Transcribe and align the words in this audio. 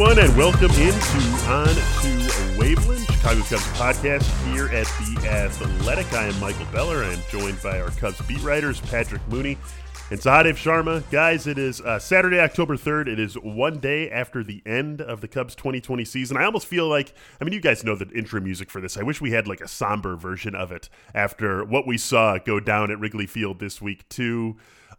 Everyone, 0.00 0.24
and 0.24 0.34
welcome 0.34 0.70
into 0.70 1.18
On 1.50 1.66
to 1.66 2.30
Waveland, 2.56 3.04
Chicago 3.12 3.42
Cubs 3.42 3.66
podcast 3.76 4.24
here 4.50 4.68
at 4.68 4.86
the 4.86 5.28
Athletic. 5.28 6.10
I 6.14 6.28
am 6.28 6.40
Michael 6.40 6.64
Beller. 6.72 7.04
I 7.04 7.12
am 7.12 7.20
joined 7.28 7.62
by 7.62 7.82
our 7.82 7.90
Cubs 7.90 8.18
beat 8.22 8.40
writers, 8.40 8.80
Patrick 8.80 9.20
Mooney 9.28 9.58
and 10.10 10.18
Sahadev 10.18 10.54
Sharma. 10.54 11.02
Guys, 11.10 11.46
it 11.46 11.58
is 11.58 11.82
uh, 11.82 11.98
Saturday, 11.98 12.40
October 12.40 12.78
3rd. 12.78 13.08
It 13.08 13.20
is 13.20 13.34
one 13.34 13.78
day 13.78 14.10
after 14.10 14.42
the 14.42 14.62
end 14.64 15.02
of 15.02 15.20
the 15.20 15.28
Cubs 15.28 15.54
2020 15.54 16.06
season. 16.06 16.38
I 16.38 16.44
almost 16.44 16.66
feel 16.66 16.88
like, 16.88 17.12
I 17.38 17.44
mean, 17.44 17.52
you 17.52 17.60
guys 17.60 17.84
know 17.84 17.94
the 17.94 18.08
intro 18.08 18.40
music 18.40 18.70
for 18.70 18.80
this. 18.80 18.96
I 18.96 19.02
wish 19.02 19.20
we 19.20 19.32
had 19.32 19.46
like 19.46 19.60
a 19.60 19.68
somber 19.68 20.16
version 20.16 20.54
of 20.54 20.72
it 20.72 20.88
after 21.14 21.62
what 21.62 21.86
we 21.86 21.98
saw 21.98 22.38
go 22.38 22.58
down 22.58 22.90
at 22.90 22.98
Wrigley 22.98 23.26
Field 23.26 23.60
this 23.60 23.82
week, 23.82 24.08
too 24.08 24.56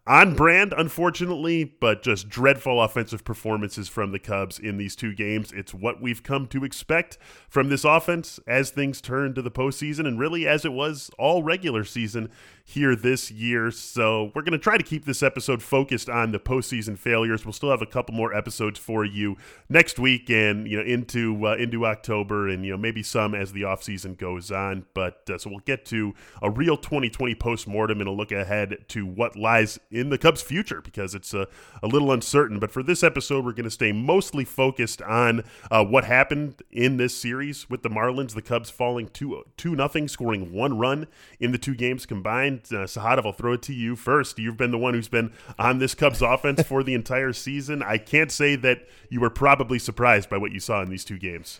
on 0.08 0.34
brand, 0.36 0.74
unfortunately, 0.76 1.64
but 1.64 2.02
just 2.02 2.28
dreadful 2.28 2.82
offensive 2.82 3.24
performances 3.24 3.88
from 3.88 4.12
the 4.12 4.20
Cubs 4.20 4.58
in 4.58 4.78
these 4.78 4.96
two 4.96 5.14
games. 5.14 5.52
It's 5.52 5.76
what 5.76 6.02
we've 6.02 6.24
come 6.24 6.48
to 6.48 6.64
expect 6.64 7.20
from 7.48 7.70
this 7.70 7.84
offense 7.84 8.40
as 8.48 8.72
things 8.72 9.00
turn 9.00 9.36
to 9.36 9.44
the 9.44 9.52
postseason, 9.52 10.08
and 10.08 10.20
really 10.20 10.48
as 10.48 10.66
it 10.66 10.74
was 10.74 11.12
all 11.20 11.44
regular 11.44 11.84
season 11.84 12.32
here 12.64 12.96
this 12.96 13.30
year. 13.30 13.70
So 13.70 14.32
we're 14.34 14.42
going 14.42 14.54
to 14.54 14.58
try 14.58 14.78
to 14.78 14.84
keep 14.84 15.06
this 15.06 15.22
episode 15.22 15.62
focused 15.62 16.10
on 16.10 16.32
the 16.32 16.40
postseason 16.40 16.98
failures. 16.98 17.46
We'll 17.46 17.54
still 17.54 17.72
have 17.72 17.82
a 17.82 17.88
couple 17.88 18.16
more 18.16 18.34
episodes 18.34 18.80
for 18.80 19.06
you 19.06 19.38
next 19.70 20.00
week 20.00 20.30
and 20.30 20.68
you 20.68 20.78
know 20.78 20.84
into 20.84 21.46
uh, 21.46 21.56
into 21.56 21.86
October, 21.86 22.48
and 22.50 22.66
you 22.66 22.72
know 22.72 22.78
maybe 22.78 23.04
some 23.04 23.36
as 23.36 23.54
the 23.54 23.64
offseason 23.64 24.18
goes 24.18 24.52
on. 24.52 24.86
But 24.96 25.30
uh, 25.30 25.38
so 25.38 25.52
we'll 25.52 25.60
get 25.60 25.86
to 25.88 26.14
a 26.42 26.50
real 26.50 26.78
2020 26.78 27.36
postmortem 27.36 28.00
and 28.00 28.08
a 28.08 28.12
look 28.12 28.32
ahead 28.32 28.86
to 28.90 29.06
what 29.06 29.36
lies 29.36 29.80
in 29.92 30.10
the 30.10 30.18
Cubs' 30.18 30.42
future 30.42 30.82
because 30.82 31.14
it's 31.14 31.34
a, 31.34 31.48
a 31.84 31.88
little 31.88 32.12
uncertain. 32.12 32.60
But 32.60 32.72
for 32.72 32.82
this 32.82 33.04
episode, 33.04 33.46
we're 33.46 33.52
going 33.52 33.66
to 33.66 33.70
stay 33.72 33.92
mostly 33.92 34.46
focused 34.46 35.02
on 35.02 35.44
uh, 35.70 35.84
what 35.84 36.06
happened 36.06 36.62
in 36.72 36.98
this 36.98 37.16
series 37.16 37.70
with 37.70 37.84
the 37.84 37.90
Marlins. 37.90 38.34
The 38.34 38.42
Cubs 38.42 38.70
falling 38.70 39.10
two 39.10 39.44
two 39.58 39.76
nothing, 39.76 40.08
scoring 40.08 40.54
one 40.54 40.78
run 40.78 41.08
in 41.40 41.52
the 41.52 41.58
two 41.58 41.76
games 41.76 42.06
combined. 42.06 42.62
Uh, 42.72 42.88
I'll 42.96 43.34
throw 43.34 43.54
it 43.54 43.62
to 43.64 43.74
you 43.74 43.96
first. 43.96 44.40
You've 44.40 44.58
been 44.58 44.72
the 44.72 44.78
one 44.78 44.94
who's 44.94 45.10
been 45.10 45.34
on 45.60 45.80
this 45.80 45.94
Cubs 45.94 46.22
offense 46.22 46.64
for 46.64 46.84
the 46.84 46.94
entire 46.94 47.34
season. 47.34 47.84
I 47.84 47.98
can't 47.98 48.32
say 48.32 48.56
that 48.58 48.88
you 49.10 49.20
were 49.20 49.30
probably 49.30 49.80
surprised 49.80 50.30
by 50.30 50.38
what 50.38 50.52
you 50.52 50.60
saw 50.60 50.82
in 50.82 50.90
these 50.90 51.06
two 51.06 51.18
games. 51.18 51.60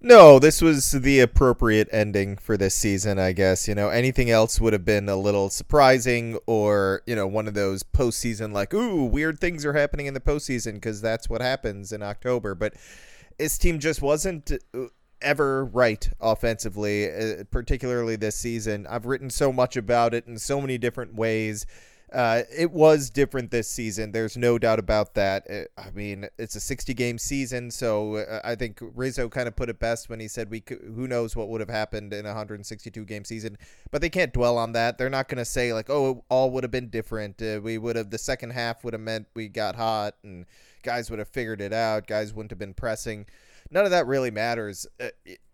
No, 0.00 0.38
this 0.38 0.60
was 0.60 0.90
the 0.92 1.20
appropriate 1.20 1.88
ending 1.90 2.36
for 2.36 2.56
this 2.56 2.74
season, 2.74 3.18
I 3.18 3.32
guess. 3.32 3.66
You 3.66 3.74
know, 3.74 3.88
anything 3.88 4.30
else 4.30 4.60
would 4.60 4.72
have 4.74 4.84
been 4.84 5.08
a 5.08 5.16
little 5.16 5.48
surprising 5.48 6.38
or, 6.46 7.02
you 7.06 7.16
know, 7.16 7.26
one 7.26 7.48
of 7.48 7.54
those 7.54 7.82
postseason, 7.82 8.52
like, 8.52 8.74
ooh, 8.74 9.04
weird 9.04 9.40
things 9.40 9.64
are 9.64 9.72
happening 9.72 10.06
in 10.06 10.14
the 10.14 10.20
postseason 10.20 10.74
because 10.74 11.00
that's 11.00 11.30
what 11.30 11.40
happens 11.40 11.92
in 11.92 12.02
October. 12.02 12.54
But 12.54 12.74
this 13.38 13.56
team 13.56 13.78
just 13.78 14.02
wasn't 14.02 14.52
uh, 14.52 14.84
ever 15.22 15.64
right 15.64 16.08
offensively, 16.20 17.10
uh, 17.10 17.44
particularly 17.50 18.16
this 18.16 18.36
season. 18.36 18.86
I've 18.86 19.06
written 19.06 19.30
so 19.30 19.50
much 19.50 19.76
about 19.76 20.12
it 20.12 20.26
in 20.26 20.38
so 20.38 20.60
many 20.60 20.76
different 20.76 21.14
ways. 21.14 21.64
Uh, 22.12 22.42
it 22.56 22.70
was 22.70 23.10
different 23.10 23.50
this 23.50 23.68
season. 23.68 24.12
There's 24.12 24.36
no 24.36 24.58
doubt 24.58 24.78
about 24.78 25.14
that. 25.14 25.44
It, 25.48 25.72
I 25.76 25.90
mean, 25.90 26.28
it's 26.38 26.54
a 26.54 26.60
60 26.60 26.94
game 26.94 27.18
season, 27.18 27.70
so 27.72 28.16
uh, 28.16 28.40
I 28.44 28.54
think 28.54 28.78
Rizzo 28.80 29.28
kind 29.28 29.48
of 29.48 29.56
put 29.56 29.68
it 29.68 29.80
best 29.80 30.08
when 30.08 30.20
he 30.20 30.28
said, 30.28 30.48
"We 30.48 30.60
could, 30.60 30.78
who 30.94 31.08
knows 31.08 31.34
what 31.34 31.48
would 31.48 31.60
have 31.60 31.68
happened 31.68 32.12
in 32.12 32.24
a 32.24 32.28
162 32.28 33.04
game 33.04 33.24
season." 33.24 33.58
But 33.90 34.02
they 34.02 34.08
can't 34.08 34.32
dwell 34.32 34.56
on 34.56 34.70
that. 34.72 34.98
They're 34.98 35.10
not 35.10 35.26
going 35.28 35.38
to 35.38 35.44
say 35.44 35.72
like, 35.72 35.90
"Oh, 35.90 36.22
all 36.28 36.52
would 36.52 36.62
have 36.62 36.70
been 36.70 36.90
different. 36.90 37.42
Uh, 37.42 37.60
we 37.62 37.76
would 37.76 37.96
have 37.96 38.10
the 38.10 38.18
second 38.18 38.50
half 38.50 38.84
would 38.84 38.92
have 38.92 39.02
meant 39.02 39.26
we 39.34 39.48
got 39.48 39.74
hot 39.74 40.14
and 40.22 40.46
guys 40.84 41.10
would 41.10 41.18
have 41.18 41.28
figured 41.28 41.60
it 41.60 41.72
out. 41.72 42.06
Guys 42.06 42.32
wouldn't 42.32 42.52
have 42.52 42.58
been 42.58 42.74
pressing." 42.74 43.26
None 43.70 43.84
of 43.84 43.90
that 43.90 44.06
really 44.06 44.30
matters. 44.30 44.86
Uh, 45.00 45.08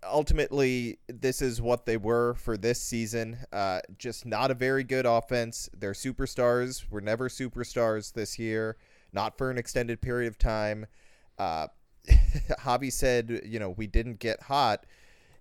ultimately, 0.05 0.99
this 1.09 1.43
is 1.43 1.61
what 1.61 1.87
they 1.87 1.97
were 1.97 2.35
for 2.35 2.57
this 2.57 2.81
season. 2.81 3.39
Uh, 3.53 3.81
just 3.99 4.27
not 4.27 4.51
a 4.51 4.55
very 4.55 4.85
good 4.85 5.07
offense. 5.07 5.69
Their 5.77 5.93
superstars 5.93 6.91
were 6.91 7.01
never 7.01 7.29
superstars 7.29 8.13
this 8.13 8.39
year, 8.39 8.77
not 9.13 9.39
for 9.39 9.51
an 9.51 9.59
extended 9.59 10.01
period 10.01 10.29
of 10.29 10.39
time. 10.39 10.87
Uh, 11.39 11.69
Javi 12.61 12.93
said, 12.93 13.43
you 13.45 13.59
know, 13.59 13.71
we 13.71 13.87
didn't 13.87 14.19
get 14.19 14.43
hot. 14.43 14.87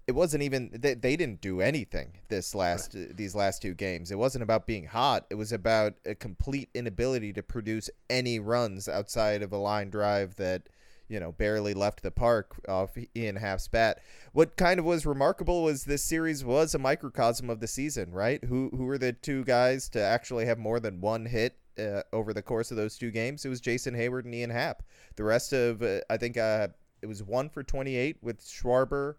It 0.08 0.14
wasn't 0.14 0.44
even 0.44 0.72
they, 0.74 0.94
they 0.94 1.16
didn't 1.16 1.42
do 1.42 1.62
anything 1.62 2.14
this 2.28 2.54
last 2.54 2.96
right. 2.96 3.16
these 3.16 3.36
last 3.36 3.62
two 3.62 3.74
games. 3.74 4.12
It 4.12 4.18
wasn't 4.18 4.44
about 4.44 4.68
being 4.68 4.86
hot. 4.86 5.26
It 5.30 5.36
was 5.36 5.52
about 5.52 5.94
a 6.06 6.16
complete 6.16 6.70
inability 6.74 7.34
to 7.34 7.44
produce 7.44 7.90
any 8.10 8.40
runs 8.40 8.90
outside 8.90 9.42
of 9.42 9.54
a 9.54 9.58
line 9.58 9.90
drive 9.90 10.36
that 10.36 10.64
you 11.12 11.20
know, 11.20 11.34
barely 11.34 11.74
left 11.74 12.02
the 12.02 12.10
park 12.10 12.56
off 12.70 12.98
Ian 13.16 13.36
Happ's 13.36 13.68
bat. 13.68 14.00
What 14.32 14.56
kind 14.56 14.80
of 14.80 14.86
was 14.86 15.06
remarkable 15.06 15.62
was 15.62 15.84
this 15.84 16.04
series 16.04 16.46
was 16.46 16.74
a 16.74 16.80
microcosm 16.80 17.50
of 17.50 17.60
the 17.60 17.68
season, 17.68 18.12
right? 18.12 18.42
Who 18.46 18.70
who 18.70 18.86
were 18.86 18.98
the 18.98 19.12
two 19.12 19.44
guys 19.44 19.90
to 19.90 20.02
actually 20.02 20.46
have 20.46 20.58
more 20.58 20.80
than 20.80 21.02
one 21.02 21.26
hit 21.26 21.58
uh, 21.78 22.04
over 22.14 22.34
the 22.34 22.42
course 22.42 22.72
of 22.72 22.78
those 22.78 22.98
two 22.98 23.12
games? 23.12 23.44
It 23.44 23.50
was 23.50 23.60
Jason 23.60 23.94
Heyward 23.94 24.24
and 24.24 24.34
Ian 24.34 24.52
Happ. 24.52 24.84
The 25.18 25.26
rest 25.26 25.52
of 25.52 25.84
uh, 25.84 26.00
I 26.10 26.16
think 26.16 26.38
uh, 26.38 26.70
it 27.02 27.08
was 27.08 27.22
one 27.22 27.50
for 27.50 27.62
28 27.62 28.18
with 28.22 28.40
Schwarber, 28.40 29.16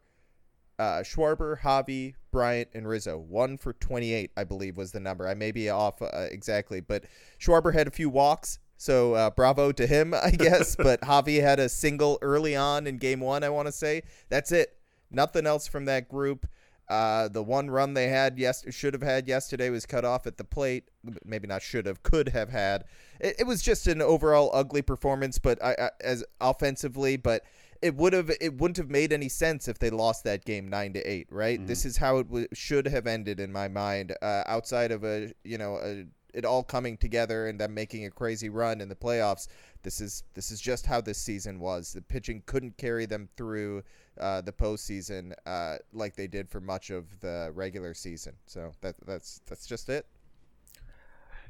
uh, 0.79 1.03
Schwarber, 1.03 1.61
Javi, 1.61 2.15
Bryant, 2.31 2.69
and 2.73 2.89
Rizzo. 2.89 3.19
One 3.19 3.59
for 3.59 3.75
28, 3.75 4.31
I 4.35 4.45
believe, 4.45 4.79
was 4.79 4.93
the 4.93 5.01
number. 5.01 5.29
I 5.29 5.35
may 5.35 5.53
be 5.53 5.69
off 5.69 6.01
uh, 6.01 6.09
exactly, 6.31 6.81
but 6.81 7.05
Schwarber 7.39 7.75
had 7.75 7.87
a 7.87 7.91
few 7.91 8.09
walks. 8.09 8.61
So 8.83 9.15
uh, 9.15 9.31
bravo 9.31 9.71
to 9.71 9.87
him, 9.87 10.13
I 10.23 10.31
guess. 10.31 10.75
but 10.75 11.01
Javi 11.03 11.41
had 11.41 11.61
a 11.61 11.69
single 11.69 12.19
early 12.21 12.57
on 12.57 12.89
in 12.89 12.97
game 12.97 13.21
one, 13.21 13.45
I 13.45 13.49
want 13.49 13.67
to 13.67 13.73
say. 13.73 14.03
That's 14.29 14.51
it. 14.51 14.77
Nothing 15.09 15.47
else 15.47 15.69
from 15.69 15.85
that 15.85 16.09
group. 16.09 16.49
Uh, 16.89 17.29
the 17.29 17.45
one 17.45 17.71
run 17.71 17.95
they 17.95 18.09
had 18.09 18.39
yes 18.39 18.65
should 18.75 18.93
have 18.93 19.03
had 19.03 19.29
yesterday 19.29 19.71
was 19.71 19.87
cut 19.87 20.05
off 20.05 20.27
at 20.27 20.37
the 20.37 20.45
plate. 20.45 20.91
Maybe 21.25 21.47
not 21.47 21.63
should 21.63 21.87
have, 21.87 22.03
could 22.03 22.31
have 22.31 22.51
had. 22.51 22.85
It, 23.21 23.37
it 23.39 23.47
was 23.47 23.63
just 23.63 23.87
an 23.87 24.03
overall 24.03 24.51
ugly 24.53 24.83
performance, 24.83 25.39
but 25.39 25.63
I, 25.63 25.77
I, 25.79 25.91
as 26.01 26.25
offensively, 26.41 27.17
but 27.17 27.45
it 27.83 27.95
would 27.95 28.13
have 28.13 28.33
it 28.41 28.59
wouldn't 28.59 28.79
have 28.79 28.91
made 28.91 29.13
any 29.13 29.29
sense 29.29 29.69
if 29.69 29.79
they 29.79 29.91
lost 29.91 30.25
that 30.25 30.45
game 30.45 30.69
nine 30.69 30.93
to 30.95 31.01
eight. 31.01 31.29
Right? 31.31 31.59
Mm-hmm. 31.59 31.69
This 31.69 31.85
is 31.85 31.97
how 31.97 32.19
it 32.19 32.25
w- 32.25 32.49
should 32.53 32.87
have 32.89 33.07
ended 33.07 33.39
in 33.39 33.53
my 33.53 33.69
mind. 33.69 34.15
Uh, 34.21 34.43
outside 34.47 34.91
of 34.91 35.05
a 35.05 35.33
you 35.45 35.59
know 35.59 35.77
a 35.77 36.05
it 36.33 36.45
all 36.45 36.63
coming 36.63 36.97
together 36.97 37.49
and 37.49 37.61
them 37.61 37.75
making 37.75 38.07
a 38.07 38.11
crazy 38.11 38.49
run 38.49 38.81
in 38.81 38.89
the 38.89 38.95
playoffs. 38.95 39.49
This 39.83 40.01
is 40.01 40.23
this 40.35 40.51
is 40.51 40.61
just 40.61 40.87
how 40.87 41.01
this 41.01 41.19
season 41.19 41.59
was. 41.59 41.93
The 41.93 42.03
pitching 42.03 42.43
couldn't 42.47 42.77
carry 42.77 43.07
them 43.07 43.29
through 43.37 43.83
uh, 44.21 44.41
the 44.41 44.53
postseason 44.53 45.33
uh, 45.47 45.77
like 45.93 46.17
they 46.17 46.27
did 46.27 46.49
for 46.49 46.61
much 46.61 46.91
of 46.91 47.21
the 47.21 47.51
regular 47.55 47.95
season. 47.95 48.35
So 48.47 48.73
that 48.81 48.95
that's 49.07 49.41
that's 49.47 49.67
just 49.67 49.89
it. 49.89 50.07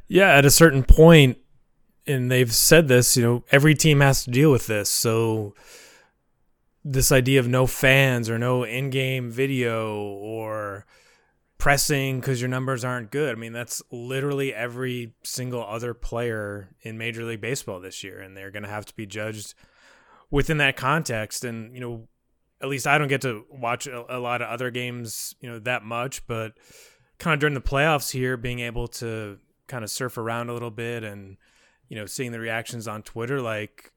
Yeah, 0.08 0.36
at 0.36 0.44
a 0.44 0.50
certain 0.50 0.82
point, 0.82 1.38
and 2.06 2.30
they've 2.30 2.52
said 2.52 2.88
this. 2.88 3.16
You 3.16 3.22
know, 3.22 3.44
every 3.50 3.74
team 3.74 4.00
has 4.00 4.24
to 4.24 4.30
deal 4.30 4.50
with 4.50 4.66
this. 4.66 4.90
So 4.90 5.54
this 6.84 7.12
idea 7.12 7.38
of 7.38 7.48
no 7.48 7.66
fans 7.66 8.28
or 8.28 8.38
no 8.38 8.64
in-game 8.64 9.30
video 9.30 9.96
or 9.96 10.84
pressing 11.62 12.18
because 12.18 12.40
your 12.40 12.48
numbers 12.48 12.84
aren't 12.84 13.12
good. 13.12 13.36
I 13.36 13.38
mean, 13.38 13.52
that's 13.52 13.80
literally 13.92 14.52
every 14.52 15.14
single 15.22 15.64
other 15.64 15.94
player 15.94 16.74
in 16.80 16.98
Major 16.98 17.22
League 17.22 17.40
Baseball 17.40 17.78
this 17.78 18.02
year, 18.02 18.18
and 18.18 18.36
they're 18.36 18.50
going 18.50 18.64
to 18.64 18.68
have 18.68 18.84
to 18.86 18.96
be 18.96 19.06
judged 19.06 19.54
within 20.28 20.58
that 20.58 20.76
context. 20.76 21.44
And 21.44 21.72
you 21.72 21.80
know, 21.80 22.08
at 22.60 22.68
least 22.68 22.88
I 22.88 22.98
don't 22.98 23.06
get 23.06 23.20
to 23.20 23.44
watch 23.48 23.86
a, 23.86 24.16
a 24.16 24.18
lot 24.18 24.42
of 24.42 24.48
other 24.48 24.72
games, 24.72 25.36
you 25.40 25.48
know, 25.48 25.60
that 25.60 25.84
much, 25.84 26.26
but 26.26 26.54
kind 27.18 27.32
of 27.34 27.38
during 27.38 27.54
the 27.54 27.60
playoffs 27.60 28.10
here, 28.10 28.36
being 28.36 28.58
able 28.58 28.88
to 28.88 29.38
kind 29.68 29.84
of 29.84 29.90
surf 29.90 30.18
around 30.18 30.50
a 30.50 30.52
little 30.54 30.72
bit 30.72 31.04
and 31.04 31.36
you 31.88 31.94
know, 31.94 32.06
seeing 32.06 32.32
the 32.32 32.40
reactions 32.40 32.88
on 32.88 33.02
Twitter, 33.02 33.40
like 33.40 33.92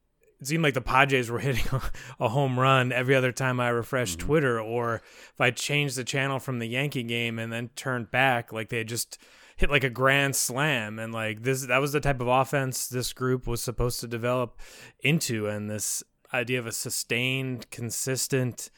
it 0.45 0.49
seemed 0.49 0.63
like 0.63 0.75
the 0.75 0.81
Padres 0.81 1.31
were 1.31 1.39
hitting 1.39 1.81
a 2.19 2.29
home 2.29 2.59
run 2.59 2.91
every 2.91 3.15
other 3.15 3.31
time 3.31 3.59
I 3.59 3.69
refreshed 3.69 4.19
mm-hmm. 4.19 4.27
Twitter, 4.27 4.59
or 4.59 5.01
if 5.33 5.41
I 5.41 5.49
changed 5.49 5.95
the 5.95 6.03
channel 6.03 6.39
from 6.39 6.59
the 6.59 6.67
Yankee 6.67 7.01
game 7.01 7.39
and 7.39 7.51
then 7.51 7.71
turned 7.75 8.11
back, 8.11 8.53
like 8.53 8.69
they 8.69 8.83
just 8.83 9.17
hit 9.57 9.71
like 9.71 9.83
a 9.83 9.89
grand 9.89 10.35
slam. 10.35 10.99
And 10.99 11.11
like 11.11 11.41
this, 11.41 11.65
that 11.65 11.81
was 11.81 11.93
the 11.93 11.99
type 11.99 12.21
of 12.21 12.27
offense 12.27 12.87
this 12.87 13.11
group 13.11 13.47
was 13.47 13.63
supposed 13.63 13.99
to 14.01 14.07
develop 14.07 14.59
into. 14.99 15.47
And 15.47 15.67
this 15.67 16.03
idea 16.31 16.59
of 16.59 16.67
a 16.67 16.71
sustained, 16.71 17.71
consistent 17.71 18.69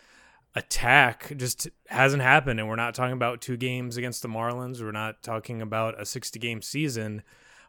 attack 0.56 1.34
just 1.36 1.68
hasn't 1.88 2.24
happened. 2.24 2.62
And 2.62 2.70
we're 2.70 2.78
not 2.78 2.96
talking 2.96 3.14
about 3.14 3.42
two 3.42 3.58
games 3.58 3.98
against 3.98 4.22
the 4.22 4.30
Marlins. 4.30 4.82
We're 4.82 4.92
not 4.92 5.22
talking 5.22 5.62
about 5.62 6.00
a 6.00 6.06
60 6.06 6.40
game 6.40 6.62
season. 6.62 7.24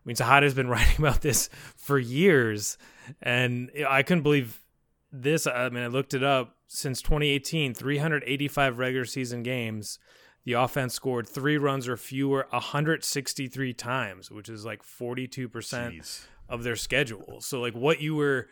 I 0.08 0.10
mean, 0.10 0.16
Sahadev's 0.16 0.54
been 0.54 0.68
writing 0.70 0.96
about 0.98 1.20
this 1.20 1.50
for 1.76 1.98
years 1.98 2.78
and 3.20 3.70
I 3.86 4.02
couldn't 4.02 4.22
believe 4.22 4.62
this. 5.12 5.46
I 5.46 5.68
mean, 5.68 5.84
I 5.84 5.88
looked 5.88 6.14
it 6.14 6.22
up. 6.22 6.54
Since 6.66 7.02
2018, 7.02 7.74
385 7.74 8.78
regular 8.78 9.04
season 9.04 9.42
games, 9.42 9.98
the 10.44 10.54
offense 10.54 10.94
scored 10.94 11.28
three 11.28 11.58
runs 11.58 11.88
or 11.88 11.98
fewer 11.98 12.46
163 12.50 13.74
times, 13.74 14.30
which 14.30 14.48
is 14.48 14.64
like 14.64 14.82
42% 14.82 15.50
Jeez. 15.50 16.26
of 16.48 16.62
their 16.62 16.76
schedule. 16.76 17.40
So, 17.40 17.60
like, 17.60 17.74
what 17.74 18.00
you 18.00 18.14
were 18.14 18.48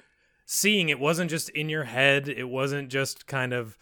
seeing 0.46 0.88
it 0.88 0.98
wasn't 0.98 1.30
just 1.30 1.50
in 1.50 1.68
your 1.68 1.84
head. 1.84 2.28
It 2.28 2.48
wasn't 2.48 2.88
just 2.88 3.26
kind 3.26 3.52
of 3.52 3.78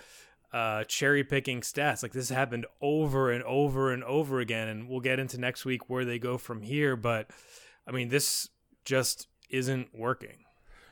uh, 0.52 0.84
cherry 0.84 1.24
picking 1.24 1.60
stats. 1.60 2.02
Like 2.02 2.12
this 2.12 2.28
happened 2.28 2.66
over 2.80 3.30
and 3.30 3.42
over 3.44 3.92
and 3.92 4.02
over 4.04 4.40
again. 4.40 4.68
And 4.68 4.88
we'll 4.88 5.00
get 5.00 5.18
into 5.18 5.38
next 5.38 5.64
week 5.64 5.90
where 5.90 6.04
they 6.04 6.18
go 6.18 6.38
from 6.38 6.62
here. 6.62 6.96
But 6.96 7.30
I 7.86 7.92
mean, 7.92 8.08
this 8.08 8.48
just 8.84 9.28
isn't 9.50 9.88
working. 9.94 10.44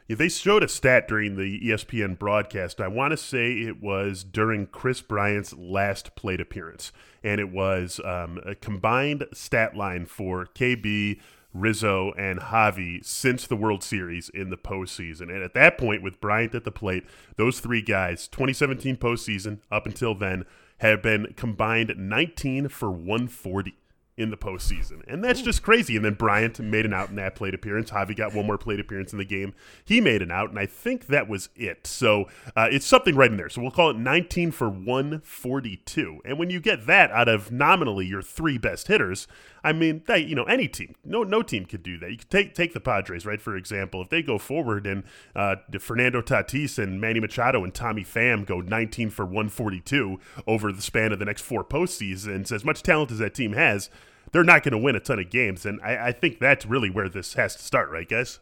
Yeah, 0.09 0.17
they 0.17 0.29
showed 0.29 0.63
a 0.63 0.69
stat 0.69 1.07
during 1.09 1.37
the 1.37 1.61
ESPN 1.61 2.19
broadcast. 2.19 2.81
I 2.81 2.89
want 2.89 3.13
to 3.13 3.17
say 3.17 3.53
it 3.53 3.81
was 3.83 4.25
during 4.25 4.67
Kris 4.67 5.01
Bryant's 5.01 5.55
last 5.55 6.17
plate 6.17 6.41
appearance, 6.41 6.93
and 7.23 7.41
it 7.41 7.51
was 7.51 8.01
um, 8.05 8.41
a 8.45 8.55
combined 8.55 9.27
stat 9.33 9.77
line 9.77 10.07
for 10.07 10.47
KB, 10.55 11.21
Rizzo, 11.55 12.13
and 12.19 12.41
Javi 12.41 13.05
since 13.05 13.47
the 13.47 13.57
World 13.57 13.85
Series 13.85 14.29
in 14.29 14.51
the 14.51 14.57
postseason. 14.57 15.33
And 15.33 15.43
at 15.43 15.55
that 15.55 15.79
point, 15.79 16.03
with 16.03 16.21
Bryant 16.21 16.55
at 16.55 16.65
the 16.65 16.73
plate, 16.73 17.05
those 17.37 17.61
three 17.61 17.83
guys, 17.83 18.27
2017 18.29 18.97
postseason 18.97 19.61
up 19.71 19.87
until 19.87 20.15
then, 20.15 20.45
have 20.79 21.01
been 21.01 21.33
combined 21.37 21.95
19 21.97 22.69
for 22.69 22.91
140 22.91 23.75
in 24.17 24.31
the 24.31 24.37
postseason. 24.37 25.03
And 25.09 25.25
that's 25.25 25.41
just 25.41 25.63
crazy. 25.63 25.97
And 25.97 26.05
then 26.05 26.15
Bryant 26.15 26.61
made 26.61 26.85
an 26.85 26.93
out 26.93 27.09
in 27.09 27.17
that 27.17 27.35
plate 27.35 27.55
appearance. 27.55 27.91
Javi 27.91 28.15
got 28.15 28.35
one 28.35 28.47
more 28.47 28.59
plate 28.59 28.79
appearance 28.79 29.13
in 29.13 29.19
the 29.19 29.25
game. 29.25 29.55
He 29.85 30.01
made 30.01 30.21
an 30.21 30.31
out, 30.31 30.51
and 30.51 30.59
I 30.59 30.67
think 30.67 31.07
that 31.07 31.29
was 31.29 31.49
it. 31.57 31.87
So 31.87 32.27
uh, 32.55 32.69
it's 32.71 32.87
something 32.87 33.15
right 33.15 33.31
in 33.31 33.39
there. 33.39 33.49
So 33.49 33.63
we'll 33.63 33.71
call 33.71 33.91
it 33.91 33.97
19 33.97 34.51
for 34.51 34.69
142. 34.69 36.21
And 36.25 36.39
when 36.39 36.51
you 36.51 36.61
get 36.61 36.87
that 36.87 37.11
out 37.11 37.29
of 37.29 37.51
nominally 37.51 38.07
your 38.07 38.23
three 38.23 38.59
best 38.59 38.89
hitters, 38.89 39.27
I 39.65 39.73
mean, 39.73 40.03
they, 40.07 40.19
you 40.19 40.35
know, 40.35 40.45
any 40.45 40.69
team, 40.69 40.95
no, 41.05 41.23
no 41.23 41.43
team 41.43 41.67
could 41.67 41.83
do 41.83 41.99
that. 41.99 42.11
You 42.11 42.19
could 42.19 42.31
take 42.31 42.55
take 42.55 42.73
the 42.73 42.81
Padres, 42.81 43.25
right? 43.25 43.41
For 43.41 43.57
example, 43.57 44.03
if 44.03 44.09
they 44.09 44.23
go 44.23 44.39
forward 44.39 44.87
and 44.87 45.05
uh, 45.37 45.57
Fernando 45.79 46.21
Tatis 46.21 46.83
and 46.83 47.01
Manny 47.01 47.21
Machado 47.21 47.63
and 47.63 47.73
Tommy 47.73 48.05
Pham 48.05 48.45
go 48.45 48.61
19 48.61 49.11
for 49.11 49.25
142 49.25 50.19
over 50.47 50.73
the 50.73 50.83
span 50.83 51.13
of 51.13 51.19
the 51.19 51.25
next 51.25 51.43
four 51.43 51.65
postseasons, 51.65 52.51
as 52.51 52.65
much 52.65 52.83
talent 52.83 53.11
as 53.11 53.19
that 53.19 53.35
team 53.35 53.53
has, 53.53 53.89
they're 54.33 54.45
not 54.45 54.63
going 54.63 54.73
to 54.73 54.79
win 54.79 54.97
a 54.97 55.01
ton 55.01 55.19
of 55.19 55.31
games. 55.31 55.65
And 55.65 55.81
I, 55.83 56.09
I 56.09 56.13
think 56.13 56.39
that's 56.39 56.67
really 56.67 56.91
where 56.91 57.09
this 57.09 57.35
has 57.35 57.55
to 57.57 57.63
start, 57.63 57.91
right, 57.91 58.09
guys? 58.09 58.41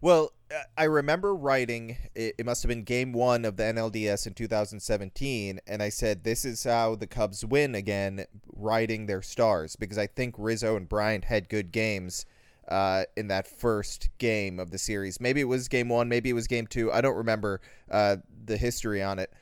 Well, 0.00 0.32
I 0.76 0.84
remember 0.84 1.34
writing, 1.34 1.96
it, 2.14 2.44
must 2.44 2.62
have 2.62 2.68
been 2.68 2.84
game 2.84 3.12
one 3.12 3.44
of 3.44 3.56
the 3.56 3.64
NLDS 3.64 4.26
in 4.26 4.34
2017, 4.34 5.60
and 5.66 5.82
I 5.82 5.88
said, 5.88 6.24
This 6.24 6.44
is 6.44 6.64
how 6.64 6.94
the 6.94 7.06
Cubs 7.06 7.44
win 7.44 7.74
again, 7.74 8.26
riding 8.54 9.06
their 9.06 9.22
stars, 9.22 9.76
because 9.76 9.98
I 9.98 10.06
think 10.06 10.34
Rizzo 10.38 10.76
and 10.76 10.88
Bryant 10.88 11.24
had 11.24 11.48
good 11.48 11.72
games 11.72 12.26
uh, 12.68 13.04
in 13.16 13.28
that 13.28 13.46
first 13.46 14.10
game 14.18 14.58
of 14.60 14.70
the 14.70 14.78
series. 14.78 15.20
Maybe 15.20 15.40
it 15.40 15.44
was 15.48 15.68
game 15.68 15.88
one, 15.88 16.08
maybe 16.08 16.30
it 16.30 16.34
was 16.34 16.46
game 16.46 16.66
two. 16.66 16.92
I 16.92 17.00
don't 17.00 17.16
remember 17.16 17.60
uh, 17.90 18.16
the 18.44 18.56
history 18.56 19.02
on 19.02 19.18
it, 19.18 19.32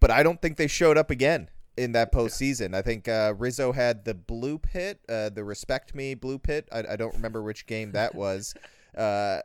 but 0.00 0.10
I 0.10 0.22
don't 0.22 0.40
think 0.42 0.56
they 0.56 0.66
showed 0.66 0.98
up 0.98 1.10
again 1.10 1.48
in 1.76 1.92
that 1.92 2.12
postseason. 2.12 2.74
I 2.74 2.82
think 2.82 3.08
uh, 3.08 3.34
Rizzo 3.38 3.72
had 3.72 4.04
the 4.04 4.14
bloop 4.14 4.66
hit, 4.68 5.00
uh, 5.08 5.30
the 5.30 5.44
respect 5.44 5.94
me 5.94 6.14
bloop 6.16 6.46
hit. 6.46 6.68
I, 6.72 6.84
I, 6.90 6.96
don't 6.96 7.14
remember 7.14 7.42
which 7.42 7.66
game 7.66 7.92
that 7.92 8.14
was. 8.14 8.54
Uh, 8.96 9.40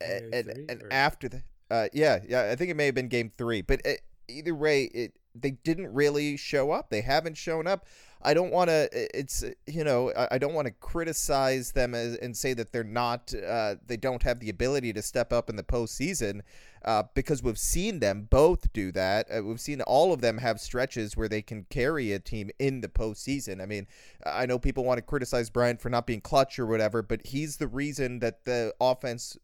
and, 0.00 0.34
and 0.68 0.82
after 0.90 1.28
the, 1.28 1.42
uh, 1.70 1.88
yeah, 1.92 2.20
yeah, 2.28 2.50
I 2.50 2.56
think 2.56 2.70
it 2.70 2.76
may 2.76 2.86
have 2.86 2.94
been 2.94 3.08
game 3.08 3.32
three, 3.36 3.62
but 3.62 3.80
it, 3.84 4.00
either 4.28 4.54
way, 4.54 4.84
it 4.84 5.12
they 5.34 5.52
didn't 5.52 5.92
really 5.92 6.36
show 6.36 6.70
up. 6.70 6.90
They 6.90 7.00
haven't 7.00 7.36
shown 7.36 7.66
up. 7.66 7.86
I 8.22 8.32
don't 8.32 8.52
want 8.52 8.70
to. 8.70 8.88
It's 8.92 9.44
you 9.66 9.84
know 9.84 10.12
I 10.30 10.38
don't 10.38 10.54
want 10.54 10.66
to 10.66 10.72
criticize 10.72 11.72
them 11.72 11.94
as, 11.94 12.16
and 12.16 12.34
say 12.36 12.54
that 12.54 12.72
they're 12.72 12.82
not. 12.82 13.34
Uh, 13.34 13.74
they 13.86 13.98
don't 13.98 14.22
have 14.22 14.40
the 14.40 14.48
ability 14.48 14.92
to 14.94 15.02
step 15.02 15.32
up 15.32 15.50
in 15.50 15.56
the 15.56 15.62
postseason 15.62 16.40
uh, 16.84 17.02
because 17.14 17.42
we've 17.42 17.58
seen 17.58 18.00
them 18.00 18.26
both 18.30 18.72
do 18.72 18.92
that. 18.92 19.26
Uh, 19.30 19.42
we've 19.42 19.60
seen 19.60 19.82
all 19.82 20.12
of 20.12 20.22
them 20.22 20.38
have 20.38 20.58
stretches 20.58 21.16
where 21.16 21.28
they 21.28 21.42
can 21.42 21.66
carry 21.68 22.12
a 22.12 22.18
team 22.18 22.50
in 22.58 22.80
the 22.80 22.88
postseason. 22.88 23.62
I 23.62 23.66
mean, 23.66 23.86
I 24.24 24.46
know 24.46 24.58
people 24.58 24.84
want 24.84 24.98
to 24.98 25.02
criticize 25.02 25.50
Bryant 25.50 25.82
for 25.82 25.90
not 25.90 26.06
being 26.06 26.22
clutch 26.22 26.58
or 26.58 26.64
whatever, 26.64 27.02
but 27.02 27.26
he's 27.26 27.58
the 27.58 27.68
reason 27.68 28.20
that 28.20 28.46
the 28.46 28.74
offense 28.80 29.36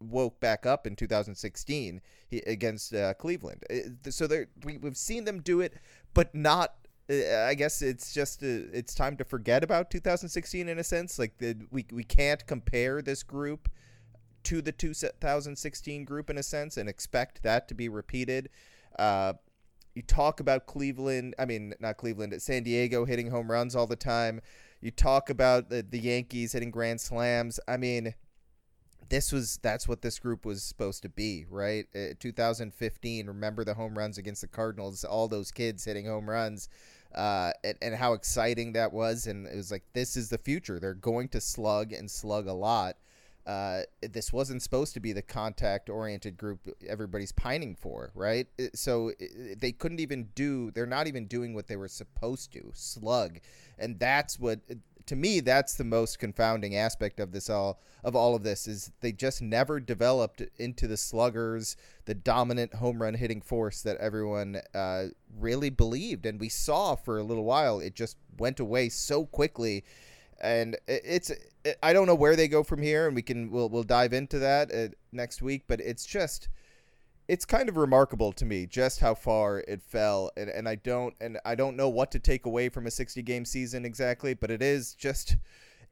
woke 0.00 0.40
back 0.40 0.66
up 0.66 0.86
in 0.86 0.96
2016 0.96 2.00
against 2.46 2.94
uh, 2.94 3.14
Cleveland. 3.14 3.62
Uh, 3.70 4.10
so 4.10 4.28
we, 4.64 4.78
we've 4.78 4.96
seen 4.96 5.24
them 5.24 5.40
do 5.40 5.60
it, 5.60 5.74
but 6.14 6.34
not 6.34 6.74
uh, 7.08 7.44
I 7.46 7.54
guess 7.54 7.82
it's 7.82 8.12
just 8.12 8.42
uh, 8.42 8.66
it's 8.72 8.94
time 8.94 9.16
to 9.18 9.24
forget 9.24 9.62
about 9.62 9.90
2016 9.90 10.68
in 10.68 10.78
a 10.78 10.84
sense. 10.84 11.18
Like 11.18 11.38
the, 11.38 11.56
we 11.70 11.86
we 11.92 12.04
can't 12.04 12.44
compare 12.46 13.00
this 13.00 13.22
group 13.22 13.68
to 14.44 14.62
the 14.62 14.72
2016 14.72 16.04
group 16.04 16.30
in 16.30 16.38
a 16.38 16.42
sense 16.42 16.76
and 16.76 16.88
expect 16.88 17.42
that 17.42 17.68
to 17.68 17.74
be 17.74 17.88
repeated. 17.88 18.48
You 18.98 20.02
talk 20.02 20.40
about 20.40 20.66
Cleveland, 20.66 21.34
I 21.38 21.46
mean 21.46 21.72
not 21.80 21.96
Cleveland, 21.96 22.34
at 22.34 22.42
San 22.42 22.64
Diego 22.64 23.06
hitting 23.06 23.30
home 23.30 23.50
runs 23.50 23.74
all 23.74 23.86
the 23.86 23.96
time. 23.96 24.42
You 24.82 24.90
talk 24.90 25.30
about 25.30 25.70
the, 25.70 25.82
the 25.82 25.98
Yankees 25.98 26.52
hitting 26.52 26.70
grand 26.70 27.00
slams. 27.00 27.58
I 27.66 27.78
mean, 27.78 28.14
this 29.08 29.32
was 29.32 29.58
that's 29.62 29.88
what 29.88 30.02
this 30.02 30.18
group 30.18 30.44
was 30.44 30.62
supposed 30.62 31.02
to 31.02 31.08
be, 31.08 31.46
right? 31.48 31.86
Uh, 31.94 32.14
2015. 32.18 33.26
Remember 33.26 33.64
the 33.64 33.74
home 33.74 33.96
runs 33.96 34.18
against 34.18 34.40
the 34.40 34.48
Cardinals? 34.48 35.04
All 35.04 35.28
those 35.28 35.50
kids 35.50 35.84
hitting 35.84 36.06
home 36.06 36.28
runs 36.28 36.68
uh, 37.14 37.52
and, 37.64 37.76
and 37.80 37.94
how 37.94 38.12
exciting 38.12 38.72
that 38.74 38.92
was. 38.92 39.26
And 39.26 39.46
it 39.46 39.56
was 39.56 39.70
like, 39.70 39.84
this 39.94 40.16
is 40.16 40.28
the 40.28 40.38
future. 40.38 40.78
They're 40.78 40.94
going 40.94 41.28
to 41.30 41.40
slug 41.40 41.92
and 41.92 42.10
slug 42.10 42.46
a 42.46 42.52
lot. 42.52 42.96
Uh, 43.46 43.82
this 44.02 44.32
wasn't 44.32 44.60
supposed 44.60 44.92
to 44.92 44.98
be 44.98 45.12
the 45.12 45.22
contact 45.22 45.88
oriented 45.88 46.36
group 46.36 46.58
everybody's 46.88 47.30
pining 47.30 47.76
for, 47.76 48.10
right? 48.14 48.48
So 48.74 49.12
they 49.56 49.70
couldn't 49.70 50.00
even 50.00 50.30
do, 50.34 50.72
they're 50.72 50.84
not 50.84 51.06
even 51.06 51.26
doing 51.26 51.54
what 51.54 51.68
they 51.68 51.76
were 51.76 51.86
supposed 51.86 52.52
to 52.54 52.72
slug. 52.74 53.38
And 53.78 54.00
that's 54.00 54.40
what 54.40 54.60
to 55.06 55.16
me 55.16 55.40
that's 55.40 55.74
the 55.74 55.84
most 55.84 56.18
confounding 56.18 56.76
aspect 56.76 57.20
of 57.20 57.32
this 57.32 57.48
all 57.48 57.80
of 58.04 58.14
all 58.14 58.34
of 58.34 58.42
this 58.42 58.66
is 58.66 58.92
they 59.00 59.12
just 59.12 59.42
never 59.42 59.80
developed 59.80 60.42
into 60.58 60.86
the 60.86 60.96
sluggers 60.96 61.76
the 62.06 62.14
dominant 62.14 62.74
home 62.74 63.02
run 63.02 63.14
hitting 63.14 63.40
force 63.40 63.82
that 63.82 63.96
everyone 63.98 64.60
uh, 64.74 65.06
really 65.38 65.70
believed. 65.70 66.26
And 66.26 66.40
we 66.40 66.48
saw 66.48 66.94
for 66.94 67.18
a 67.18 67.22
little 67.22 67.44
while 67.44 67.80
it 67.80 67.94
just 67.94 68.16
went 68.38 68.60
away 68.60 68.88
so 68.88 69.26
quickly. 69.26 69.84
And 70.40 70.76
it's 70.86 71.32
I 71.82 71.92
don't 71.92 72.06
know 72.06 72.14
where 72.14 72.36
they 72.36 72.48
go 72.48 72.62
from 72.62 72.82
here 72.82 73.06
and 73.06 73.16
we 73.16 73.22
can 73.22 73.50
we'll 73.50 73.68
we'll 73.68 73.82
dive 73.82 74.12
into 74.12 74.38
that 74.38 74.72
uh, 74.72 74.88
next 75.10 75.40
week 75.40 75.64
but 75.66 75.80
it's 75.80 76.04
just 76.04 76.48
it's 77.28 77.44
kind 77.44 77.68
of 77.68 77.76
remarkable 77.76 78.32
to 78.32 78.44
me 78.44 78.66
just 78.66 79.00
how 79.00 79.14
far 79.14 79.60
it 79.66 79.82
fell 79.82 80.30
and, 80.36 80.48
and 80.48 80.68
I 80.68 80.76
don't 80.76 81.14
and 81.20 81.38
I 81.44 81.54
don't 81.54 81.76
know 81.76 81.88
what 81.88 82.10
to 82.12 82.18
take 82.18 82.46
away 82.46 82.68
from 82.68 82.86
a 82.86 82.90
60 82.90 83.22
game 83.22 83.44
season 83.44 83.84
exactly 83.84 84.34
but 84.34 84.50
it 84.50 84.62
is 84.62 84.94
just 84.94 85.36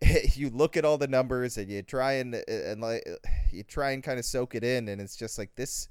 you 0.35 0.51
look 0.51 0.77
at 0.77 0.85
all 0.85 0.99
the 0.99 1.09
numbers 1.09 1.57
and 1.57 1.71
you 1.71 1.83
try 1.83 2.15
and 2.15 2.35
and 2.49 2.81
like 2.81 3.07
you 3.51 3.63
try 3.63 3.93
and 3.93 4.03
kind 4.03 4.19
of 4.19 4.25
soak 4.25 4.55
it 4.55 4.65
in 4.65 4.89
and 4.89 5.01
it's 5.01 5.17
just 5.17 5.39
like 5.39 5.55
this 5.57 5.89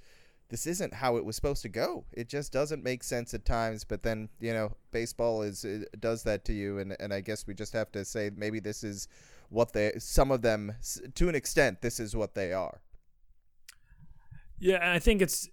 this 0.50 0.68
isn't 0.68 0.94
how 0.94 1.18
it 1.18 1.26
was 1.26 1.36
supposed 1.36 1.64
to 1.64 1.70
go. 1.70 2.06
It 2.12 2.30
just 2.30 2.52
doesn't 2.54 2.84
make 2.84 3.04
sense 3.04 3.34
at 3.34 3.46
times 3.46 3.84
but 3.84 4.04
then 4.04 4.30
you 4.40 4.54
know 4.54 4.74
baseball 4.92 5.42
is 5.42 5.66
does 6.00 6.24
that 6.24 6.46
to 6.46 6.54
you 6.54 6.80
and 6.80 6.96
and 7.00 7.14
I 7.14 7.22
guess 7.22 7.48
we 7.48 7.54
just 7.54 7.74
have 7.74 7.92
to 7.94 8.06
say 8.06 8.30
maybe 8.36 8.60
this 8.60 8.84
is 8.84 9.08
what 9.50 9.74
they 9.74 9.94
some 9.98 10.32
of 10.32 10.42
them 10.42 10.74
to 11.16 11.30
an 11.30 11.36
extent 11.36 11.82
this 11.82 12.00
is 12.00 12.16
what 12.16 12.34
they 12.34 12.54
are 12.54 12.82
yeah, 14.64 14.78
and 14.78 14.92
I 14.92 15.00
think 15.00 15.22
it's 15.22 15.50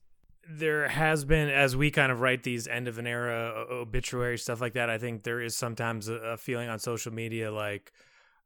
there 0.48 0.88
has 0.88 1.24
been 1.24 1.48
as 1.48 1.76
we 1.76 1.90
kind 1.90 2.12
of 2.12 2.20
write 2.20 2.44
these 2.44 2.68
end 2.68 2.86
of 2.86 2.98
an 2.98 3.08
era 3.08 3.66
obituary 3.68 4.38
stuff 4.38 4.60
like 4.60 4.74
that. 4.74 4.88
I 4.88 4.98
think 4.98 5.24
there 5.24 5.40
is 5.40 5.56
sometimes 5.56 6.08
a, 6.08 6.36
feeling 6.36 6.68
on 6.68 6.78
social 6.78 7.12
media 7.12 7.50
like, 7.50 7.92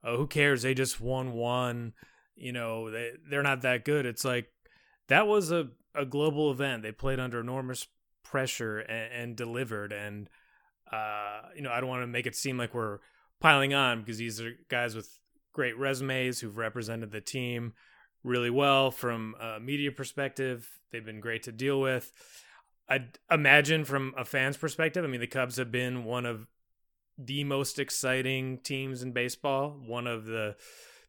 oh, 0.03 0.17
who 0.17 0.27
cares? 0.27 0.63
They 0.63 0.73
just 0.73 1.03
won 1.03 1.33
one. 1.33 1.93
You 2.35 2.53
know, 2.53 2.91
they 2.91 3.11
they're 3.29 3.43
not 3.43 3.61
that 3.61 3.85
good. 3.85 4.07
It's 4.07 4.25
like 4.25 4.47
that 5.09 5.27
was 5.27 5.53
a 5.53 5.69
a 5.95 6.07
global 6.07 6.51
event. 6.51 6.83
They 6.83 6.93
played 6.93 7.21
under 7.21 7.41
enormous 7.41 7.87
pressure 8.23 8.79
and, 8.79 9.13
and 9.13 9.37
delivered. 9.37 9.93
And 9.93 10.31
uh, 10.91 11.43
you 11.55 11.61
know, 11.61 11.71
I 11.71 11.81
don't 11.81 11.91
want 11.91 12.05
to 12.05 12.07
make 12.07 12.27
it 12.27 12.37
seem 12.37 12.57
like 12.57 12.73
we're 12.73 13.01
piling 13.39 13.75
on 13.75 14.01
because 14.01 14.17
these 14.17 14.41
are 14.41 14.53
guys 14.71 14.97
with 14.97 15.19
great 15.53 15.79
resumes 15.79 16.41
who've 16.41 16.57
represented 16.57 17.11
the 17.11 17.21
team 17.21 17.75
really 18.25 18.51
well 18.51 18.91
from 18.91 19.37
a 19.41 19.61
media 19.61 19.93
perspective. 19.93 20.69
They've 20.91 21.05
been 21.05 21.21
great 21.21 21.45
to 21.45 21.53
deal 21.53 21.81
with. 21.81 22.11
I 22.89 23.07
imagine 23.31 23.85
from 23.85 24.15
a 24.17 24.25
fan's 24.25 24.57
perspective, 24.57 25.05
I 25.05 25.07
mean, 25.07 25.21
the 25.21 25.27
Cubs 25.27 25.57
have 25.57 25.71
been 25.71 26.05
one 26.05 26.27
of 26.27 26.47
the 27.17 27.45
most 27.45 27.79
exciting 27.79 28.59
teams 28.59 29.03
in 29.03 29.13
baseball. 29.13 29.81
One 29.87 30.07
of 30.07 30.27
the 30.27 30.57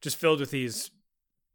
just 0.01 0.17
filled 0.17 0.39
with 0.39 0.51
these 0.51 0.91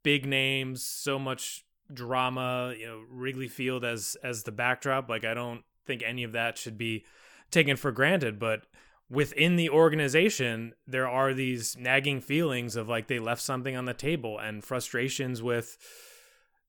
big 0.02 0.26
names, 0.26 0.82
so 0.82 1.18
much 1.18 1.64
drama. 1.92 2.74
You 2.76 2.86
know, 2.86 3.02
Wrigley 3.08 3.48
Field 3.48 3.84
as 3.84 4.16
as 4.22 4.42
the 4.42 4.52
backdrop. 4.52 5.08
Like, 5.08 5.24
I 5.24 5.34
don't 5.34 5.62
think 5.86 6.02
any 6.04 6.24
of 6.24 6.32
that 6.32 6.58
should 6.58 6.76
be 6.76 7.04
taken 7.50 7.76
for 7.76 7.92
granted. 7.92 8.38
But 8.38 8.62
within 9.10 9.56
the 9.56 9.68
organization 9.68 10.72
there 10.86 11.08
are 11.08 11.34
these 11.34 11.76
nagging 11.76 12.20
feelings 12.20 12.76
of 12.76 12.88
like 12.88 13.08
they 13.08 13.18
left 13.18 13.42
something 13.42 13.76
on 13.76 13.84
the 13.84 13.94
table 13.94 14.38
and 14.38 14.62
frustrations 14.64 15.42
with 15.42 15.76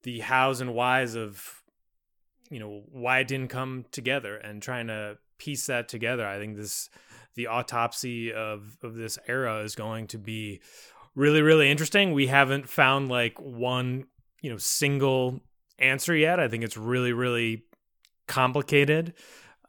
the 0.03 0.19
hows 0.21 0.59
and 0.59 0.73
whys 0.73 1.15
of 1.15 1.61
you 2.49 2.59
know 2.59 2.83
why 2.91 3.19
it 3.19 3.27
didn't 3.27 3.47
come 3.47 3.85
together 3.91 4.35
and 4.35 4.61
trying 4.61 4.87
to 4.87 5.17
piece 5.37 5.65
that 5.65 5.87
together. 5.89 6.27
I 6.27 6.37
think 6.37 6.57
this 6.57 6.89
the 7.35 7.47
autopsy 7.47 8.31
of 8.31 8.77
of 8.83 8.95
this 8.95 9.17
era 9.27 9.59
is 9.63 9.73
going 9.75 10.07
to 10.07 10.19
be 10.19 10.61
really 11.15 11.41
really 11.41 11.71
interesting. 11.71 12.11
We 12.11 12.27
haven't 12.27 12.69
found 12.69 13.09
like 13.09 13.39
one 13.39 14.05
you 14.41 14.51
know 14.51 14.57
single 14.57 15.39
answer 15.79 16.15
yet. 16.15 16.39
I 16.39 16.47
think 16.47 16.63
it's 16.63 16.77
really 16.77 17.13
really 17.13 17.63
complicated. 18.27 19.13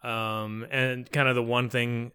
Um, 0.03 0.67
and 0.71 1.11
kind 1.13 1.29
of 1.29 1.37
the 1.37 1.45
one 1.45 1.71
thing 1.71 2.11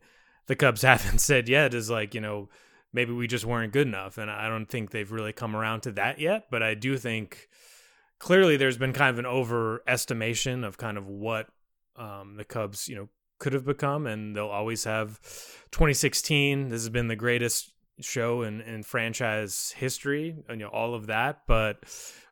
the 0.47 0.55
Cubs 0.55 0.81
haven't 0.83 1.19
said 1.19 1.47
yet 1.47 1.73
is 1.73 1.89
like 1.89 2.13
you 2.13 2.21
know 2.21 2.49
maybe 2.93 3.13
we 3.13 3.27
just 3.27 3.45
weren't 3.45 3.73
good 3.73 3.87
enough, 3.87 4.17
and 4.17 4.31
I 4.31 4.49
don't 4.49 4.65
think 4.65 4.91
they've 4.91 5.11
really 5.11 5.33
come 5.33 5.55
around 5.55 5.81
to 5.81 5.91
that 5.93 6.19
yet. 6.19 6.47
But 6.49 6.63
I 6.63 6.73
do 6.73 6.97
think 6.97 7.49
clearly 8.19 8.57
there's 8.57 8.77
been 8.77 8.93
kind 8.93 9.11
of 9.11 9.19
an 9.19 9.31
overestimation 9.31 10.65
of 10.65 10.77
kind 10.77 10.97
of 10.97 11.07
what 11.07 11.47
um, 11.95 12.35
the 12.37 12.45
Cubs 12.45 12.87
you 12.87 12.95
know 12.95 13.09
could 13.39 13.53
have 13.53 13.65
become, 13.65 14.07
and 14.07 14.35
they'll 14.35 14.47
always 14.47 14.83
have 14.85 15.19
2016. 15.71 16.69
This 16.69 16.81
has 16.81 16.89
been 16.89 17.07
the 17.07 17.15
greatest 17.15 17.71
show 17.99 18.43
in, 18.43 18.61
in 18.61 18.83
franchise 18.83 19.73
history, 19.77 20.35
and, 20.47 20.59
you 20.59 20.65
know 20.65 20.71
all 20.71 20.95
of 20.95 21.07
that. 21.07 21.41
But 21.47 21.83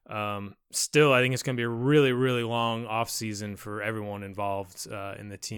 um, 0.10 0.56
still, 0.72 1.14
I 1.14 1.22
think 1.22 1.34
it's 1.34 1.44
going 1.44 1.56
to 1.56 1.60
be 1.60 1.66
a 1.66 1.70
really, 1.70 2.12
really 2.12 2.44
long 2.44 2.86
off 2.86 3.10
season 3.10 3.56
for 3.56 3.82
everyone 3.82 4.24
involved 4.24 4.88
uh, 4.92 5.16
in 5.20 5.30
the 5.30 5.38
team. 5.38 5.58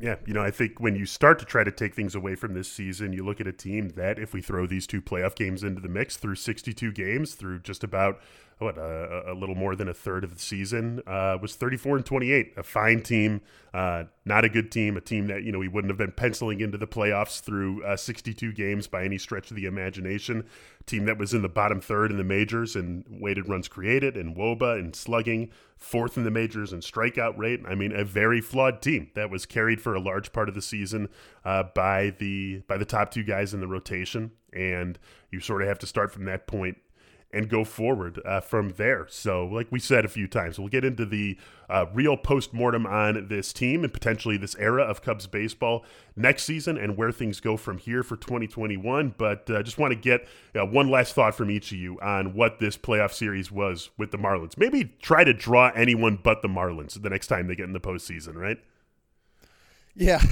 Yeah, 0.00 0.16
you 0.26 0.32
know, 0.32 0.42
I 0.42 0.52
think 0.52 0.78
when 0.78 0.94
you 0.94 1.06
start 1.06 1.40
to 1.40 1.44
try 1.44 1.64
to 1.64 1.72
take 1.72 1.92
things 1.94 2.14
away 2.14 2.36
from 2.36 2.54
this 2.54 2.70
season, 2.70 3.12
you 3.12 3.24
look 3.24 3.40
at 3.40 3.48
a 3.48 3.52
team 3.52 3.88
that, 3.96 4.18
if 4.18 4.32
we 4.32 4.40
throw 4.40 4.64
these 4.64 4.86
two 4.86 5.02
playoff 5.02 5.34
games 5.34 5.64
into 5.64 5.80
the 5.80 5.88
mix 5.88 6.16
through 6.16 6.36
62 6.36 6.92
games, 6.92 7.34
through 7.34 7.58
just 7.60 7.82
about 7.82 8.20
what 8.58 8.76
a, 8.76 9.32
a, 9.32 9.34
little 9.34 9.54
more 9.54 9.76
than 9.76 9.88
a 9.88 9.94
third 9.94 10.24
of 10.24 10.34
the 10.34 10.40
season 10.40 11.00
uh, 11.06 11.38
was 11.40 11.54
34 11.54 11.96
and 11.96 12.06
28 12.06 12.52
a 12.56 12.62
fine 12.62 13.02
team 13.02 13.40
uh, 13.72 14.04
not 14.24 14.44
a 14.44 14.48
good 14.48 14.72
team 14.72 14.96
a 14.96 15.00
team 15.00 15.26
that 15.26 15.42
you 15.42 15.52
know 15.52 15.58
we 15.58 15.68
wouldn't 15.68 15.90
have 15.90 15.98
been 15.98 16.12
penciling 16.12 16.60
into 16.60 16.78
the 16.78 16.86
playoffs 16.86 17.40
through 17.40 17.84
uh, 17.84 17.96
62 17.96 18.52
games 18.52 18.86
by 18.86 19.04
any 19.04 19.18
stretch 19.18 19.50
of 19.50 19.56
the 19.56 19.66
imagination. 19.66 20.44
Team 20.86 21.04
that 21.04 21.18
was 21.18 21.34
in 21.34 21.42
the 21.42 21.48
bottom 21.48 21.80
third 21.80 22.10
in 22.10 22.16
the 22.16 22.24
majors 22.24 22.74
and 22.74 23.04
weighted 23.08 23.48
runs 23.48 23.68
created 23.68 24.16
and 24.16 24.36
wOBA 24.36 24.78
and 24.78 24.96
slugging 24.96 25.50
fourth 25.76 26.16
in 26.16 26.24
the 26.24 26.30
majors 26.30 26.72
and 26.72 26.82
strikeout 26.82 27.36
rate. 27.36 27.60
I 27.66 27.74
mean 27.74 27.92
a 27.92 28.04
very 28.04 28.40
flawed 28.40 28.82
team 28.82 29.10
that 29.14 29.30
was 29.30 29.46
carried 29.46 29.80
for 29.80 29.94
a 29.94 30.00
large 30.00 30.32
part 30.32 30.48
of 30.48 30.54
the 30.54 30.62
season 30.62 31.08
uh, 31.44 31.64
by 31.74 32.14
the 32.18 32.62
by 32.66 32.78
the 32.78 32.84
top 32.84 33.10
two 33.10 33.22
guys 33.22 33.54
in 33.54 33.60
the 33.60 33.68
rotation. 33.68 34.32
And 34.52 34.98
you 35.30 35.40
sort 35.40 35.62
of 35.62 35.68
have 35.68 35.78
to 35.80 35.86
start 35.86 36.10
from 36.10 36.24
that 36.24 36.46
point 36.46 36.78
and 37.30 37.50
go 37.50 37.62
forward 37.62 38.20
uh, 38.24 38.40
from 38.40 38.70
there. 38.70 39.06
So, 39.08 39.44
like 39.44 39.70
we 39.70 39.78
said 39.78 40.04
a 40.04 40.08
few 40.08 40.26
times, 40.26 40.58
we'll 40.58 40.68
get 40.68 40.84
into 40.84 41.04
the 41.04 41.36
uh, 41.68 41.86
real 41.92 42.16
post 42.16 42.54
mortem 42.54 42.86
on 42.86 43.28
this 43.28 43.52
team 43.52 43.84
and 43.84 43.92
potentially 43.92 44.38
this 44.38 44.56
era 44.56 44.82
of 44.82 45.02
Cubs 45.02 45.26
baseball 45.26 45.84
next 46.16 46.44
season 46.44 46.78
and 46.78 46.96
where 46.96 47.12
things 47.12 47.40
go 47.40 47.56
from 47.58 47.78
here 47.78 48.02
for 48.02 48.16
2021. 48.16 49.14
But 49.18 49.50
uh, 49.50 49.62
just 49.62 49.78
want 49.78 49.92
to 49.92 49.98
get 49.98 50.26
uh, 50.58 50.64
one 50.64 50.90
last 50.90 51.14
thought 51.14 51.34
from 51.34 51.50
each 51.50 51.70
of 51.70 51.78
you 51.78 52.00
on 52.00 52.34
what 52.34 52.60
this 52.60 52.78
playoff 52.78 53.12
series 53.12 53.52
was 53.52 53.90
with 53.98 54.10
the 54.10 54.18
Marlins. 54.18 54.56
Maybe 54.56 54.94
try 55.02 55.24
to 55.24 55.34
draw 55.34 55.70
anyone 55.74 56.18
but 56.22 56.40
the 56.40 56.48
Marlins 56.48 57.00
the 57.00 57.10
next 57.10 57.26
time 57.26 57.46
they 57.46 57.56
get 57.56 57.66
in 57.66 57.74
the 57.74 57.80
postseason, 57.80 58.36
right? 58.36 58.58
Yeah. 59.94 60.22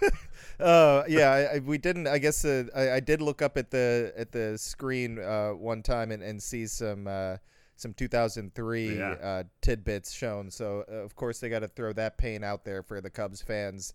uh, 0.60 1.04
yeah, 1.08 1.30
I, 1.30 1.56
I, 1.56 1.58
we 1.60 1.78
didn't. 1.78 2.06
I 2.06 2.18
guess 2.18 2.44
uh, 2.44 2.64
I, 2.74 2.92
I, 2.92 3.00
did 3.00 3.20
look 3.22 3.42
up 3.42 3.56
at 3.56 3.70
the 3.70 4.12
at 4.16 4.32
the 4.32 4.58
screen 4.58 5.18
uh, 5.18 5.50
one 5.50 5.82
time 5.82 6.10
and, 6.10 6.22
and 6.22 6.42
see 6.42 6.66
some 6.66 7.06
uh, 7.06 7.36
some 7.76 7.94
2003 7.94 8.98
yeah. 8.98 9.10
Uh, 9.12 9.42
tidbits 9.60 10.12
shown. 10.12 10.50
So 10.50 10.84
uh, 10.90 10.96
of 10.96 11.16
course 11.16 11.40
they 11.40 11.48
got 11.48 11.60
to 11.60 11.68
throw 11.68 11.92
that 11.94 12.18
pain 12.18 12.44
out 12.44 12.64
there 12.64 12.82
for 12.82 13.00
the 13.00 13.10
Cubs 13.10 13.42
fans. 13.42 13.92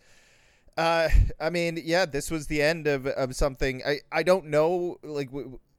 I 0.78 1.50
mean, 1.52 1.80
yeah, 1.82 2.06
this 2.06 2.30
was 2.30 2.48
the 2.48 2.62
end 2.62 2.86
of, 2.88 3.08
of 3.08 3.34
something. 3.34 3.82
I, 3.86 4.00
I 4.12 4.24
don't 4.24 4.48
know, 4.48 4.98
like, 5.04 5.30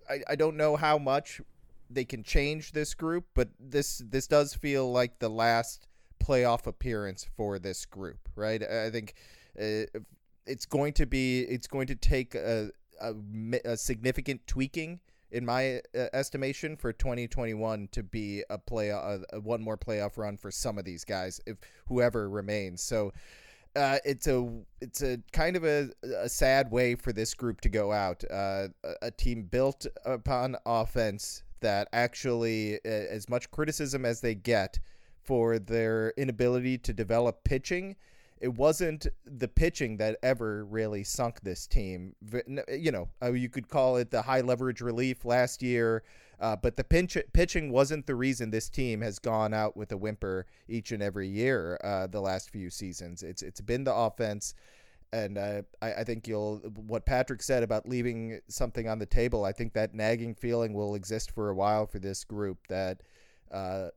I, 0.09 0.21
I 0.31 0.37
don't 0.37 0.57
know 0.57 0.75
how 0.77 0.97
much 0.97 1.43
they 1.91 2.05
can 2.05 2.23
change 2.23 2.73
this 2.73 2.95
group, 2.95 3.27
but 3.35 3.49
this 3.61 3.99
this 3.99 4.27
does 4.27 4.55
feel 4.55 4.91
like 4.91 5.19
the 5.19 5.29
last 5.29 5.87
playoff 6.19 6.67
appearance 6.67 7.27
for 7.37 7.59
this 7.59 7.85
group, 7.87 8.29
right? 8.35 8.63
I 8.63 8.91
think 8.91 9.15
uh, 9.61 9.85
it's 10.47 10.67
going 10.67 10.93
to 10.95 11.07
be 11.07 11.41
it's 11.43 11.67
going 11.67 11.87
to 11.87 11.95
take 11.95 12.35
a, 12.35 12.71
a, 13.01 13.15
a 13.65 13.77
significant 13.77 14.47
tweaking 14.47 15.01
in 15.31 15.45
my 15.45 15.81
uh, 15.95 16.07
estimation 16.13 16.77
for 16.77 16.93
2021 16.93 17.89
to 17.93 18.03
be 18.03 18.43
a 18.49 18.59
play 18.59 18.91
a, 18.91 19.21
one 19.41 19.63
more 19.63 19.77
playoff 19.77 20.17
run 20.17 20.37
for 20.37 20.51
some 20.51 20.79
of 20.79 20.85
these 20.85 21.05
guys 21.05 21.41
if 21.47 21.57
whoever 21.89 22.29
remains. 22.29 22.83
So 22.83 23.13
uh, 23.75 23.99
it's 24.05 24.27
a 24.27 24.49
it's 24.81 25.03
a 25.03 25.19
kind 25.33 25.57
of 25.57 25.65
a, 25.65 25.91
a 26.23 26.29
sad 26.29 26.71
way 26.71 26.95
for 26.95 27.13
this 27.13 27.35
group 27.35 27.61
to 27.63 27.69
go 27.69 27.93
out. 27.93 28.25
Uh, 28.31 28.69
a, 28.85 28.95
a 29.03 29.11
team 29.11 29.43
built 29.43 29.87
upon 30.05 30.57
offense 30.65 31.43
that 31.61 31.89
actually 31.93 32.79
as 32.85 33.29
much 33.29 33.51
criticism 33.51 34.05
as 34.05 34.21
they 34.21 34.35
get 34.35 34.79
for 35.23 35.59
their 35.59 36.13
inability 36.17 36.79
to 36.79 36.93
develop 36.93 37.43
pitching 37.45 37.97
it 38.41 38.55
wasn't 38.55 39.07
the 39.25 39.49
pitching 39.49 39.97
that 39.97 40.19
ever 40.23 40.65
really 40.65 41.05
sunk 41.05 41.41
this 41.41 41.67
team. 41.67 42.15
You 42.69 42.93
know, 42.93 43.09
uh, 43.23 43.33
you 43.33 43.49
could 43.49 43.69
call 43.69 43.97
it 43.97 44.11
the 44.11 44.23
high 44.23 44.43
leverage 44.43 44.81
relief 44.81 45.25
last 45.25 45.63
year, 45.63 46.03
uh, 46.39 46.57
but 46.57 46.77
the 46.77 46.85
pinch- 46.85 47.17
pitching 47.33 47.73
wasn't 47.73 48.07
the 48.07 48.15
reason 48.15 48.51
this 48.51 48.69
team 48.69 49.01
has 49.01 49.19
gone 49.19 49.55
out 49.55 49.77
with 49.77 49.93
a 49.93 49.97
whimper 49.97 50.47
each 50.69 50.93
and 50.93 51.03
every 51.03 51.29
year 51.29 51.79
uh, 51.83 52.07
the 52.07 52.21
last 52.21 52.51
few 52.51 52.69
seasons. 52.69 53.23
It's 53.23 53.43
it's 53.43 53.61
been 53.61 53.85
the 53.85 53.95
offense. 53.95 54.55
And 55.13 55.39
uh, 55.39 55.63
I, 55.81 55.95
I 55.95 56.05
think 56.05 56.29
you'll 56.29 56.59
what 56.59 57.07
Patrick 57.07 57.41
said 57.41 57.63
about 57.63 57.89
leaving 57.89 58.41
something 58.49 58.89
on 58.89 58.99
the 58.99 59.07
table. 59.07 59.45
I 59.45 59.53
think 59.53 59.73
that 59.73 59.95
nagging 59.95 60.35
feeling 60.35 60.75
will 60.75 60.95
exist 60.95 61.31
for 61.31 61.49
a 61.49 61.55
while 61.55 61.87
for 61.87 62.01
this 62.01 62.25
group. 62.25 62.59
That 62.69 63.03
uh, 63.51 63.89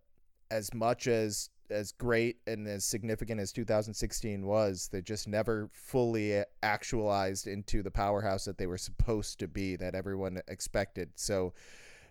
as 0.49 0.73
much 0.73 1.07
as 1.07 1.49
as 1.71 1.91
great 1.91 2.37
and 2.47 2.67
as 2.67 2.85
significant 2.85 3.39
as 3.39 3.51
2016 3.51 4.45
was, 4.45 4.89
they 4.91 5.01
just 5.01 5.27
never 5.27 5.69
fully 5.71 6.43
actualized 6.63 7.47
into 7.47 7.83
the 7.83 7.91
powerhouse 7.91 8.45
that 8.45 8.57
they 8.57 8.67
were 8.67 8.77
supposed 8.77 9.39
to 9.39 9.47
be, 9.47 9.75
that 9.75 9.95
everyone 9.95 10.41
expected. 10.47 11.09
So 11.15 11.53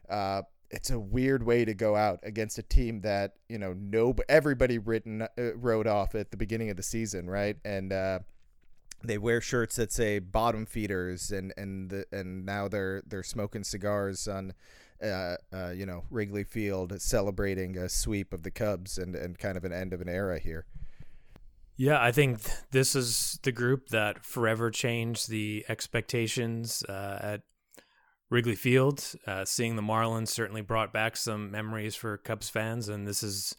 uh, 0.09 0.43
it's 0.71 0.91
a 0.91 0.99
weird 0.99 1.43
way 1.43 1.65
to 1.65 1.75
go 1.75 1.97
out 1.97 2.21
against 2.23 2.59
a 2.59 2.63
team 2.63 3.01
that 3.01 3.35
you 3.49 3.59
know 3.59 3.75
no 3.75 4.15
everybody 4.29 4.79
written 4.79 5.23
uh, 5.23 5.57
wrote 5.57 5.87
off 5.87 6.15
at 6.15 6.31
the 6.31 6.37
beginning 6.37 6.71
of 6.71 6.77
the 6.77 6.83
season, 6.83 7.29
right? 7.29 7.57
And 7.65 7.93
uh, 7.93 8.21
they 9.03 9.19
wear 9.19 9.41
shirts 9.41 9.77
that 9.77 9.93
say 9.93 10.19
bottom 10.19 10.67
feeders, 10.67 11.31
and 11.31 11.53
and 11.57 11.91
the, 11.91 12.05
and 12.13 12.45
now 12.45 12.69
they're 12.69 13.03
they're 13.07 13.23
smoking 13.23 13.65
cigars 13.65 14.29
on 14.29 14.53
uh, 15.03 15.37
uh, 15.53 15.71
you 15.71 15.87
know, 15.87 16.05
Wrigley 16.11 16.45
Field 16.45 17.01
celebrating 17.01 17.77
a 17.77 17.89
sweep 17.89 18.33
of 18.33 18.43
the 18.43 18.51
Cubs 18.51 18.99
and, 18.99 19.15
and 19.15 19.39
kind 19.39 19.57
of 19.57 19.65
an 19.65 19.73
end 19.73 19.93
of 19.93 20.01
an 20.01 20.09
era 20.09 20.39
here. 20.39 20.67
Yeah, 21.77 22.03
I 22.03 22.11
think 22.11 22.41
this 22.73 22.97
is 22.97 23.39
the 23.45 23.53
group 23.53 23.91
that 23.91 24.25
forever 24.25 24.71
changed 24.71 25.31
the 25.31 25.65
expectations 25.69 26.83
uh, 26.89 27.19
at 27.23 27.43
Wrigley 28.31 28.57
Field. 28.57 29.15
Uh, 29.27 29.45
seeing 29.45 29.77
the 29.77 29.83
Marlins 29.83 30.29
certainly 30.29 30.61
brought 30.61 30.93
back 30.93 31.17
some 31.17 31.53
memories 31.53 31.95
for 31.95 32.17
Cubs 32.17 32.49
fans, 32.49 32.89
and 32.89 33.07
this 33.07 33.23
is 33.23 33.55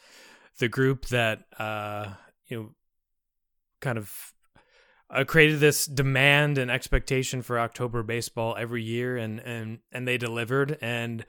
the 0.57 0.67
group 0.67 1.05
that 1.07 1.45
uh, 1.57 2.13
you 2.47 2.57
know 2.57 2.69
kind 3.79 3.97
of 3.97 4.33
uh, 5.09 5.23
created 5.23 5.59
this 5.59 5.85
demand 5.85 6.57
and 6.57 6.69
expectation 6.69 7.41
for 7.41 7.59
October 7.59 8.03
baseball 8.03 8.55
every 8.57 8.83
year, 8.83 9.17
and 9.17 9.39
and 9.39 9.79
and 9.91 10.07
they 10.07 10.17
delivered. 10.17 10.77
And 10.81 11.25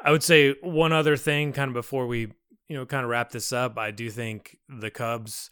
I 0.00 0.10
would 0.10 0.22
say 0.22 0.54
one 0.62 0.92
other 0.92 1.16
thing, 1.16 1.52
kind 1.52 1.68
of 1.68 1.74
before 1.74 2.06
we 2.06 2.32
you 2.68 2.76
know 2.76 2.86
kind 2.86 3.04
of 3.04 3.10
wrap 3.10 3.30
this 3.30 3.52
up, 3.52 3.78
I 3.78 3.90
do 3.90 4.10
think 4.10 4.58
the 4.68 4.90
Cubs, 4.90 5.50